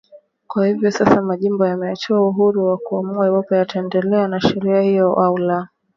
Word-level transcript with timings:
Kwa 0.47 0.67
hivyo 0.67 0.91
sasa, 0.91 1.21
majimbo 1.21 1.65
yameachiwa 1.65 2.27
uhuru 2.29 2.65
wa 2.67 2.77
kuamua 2.77 3.27
iwapo 3.27 3.55
yataendelea 3.55 4.27
na 4.27 4.41
sheria 4.41 4.81
hiyo 4.81 5.13
au 5.13 5.37
la. 5.37 5.67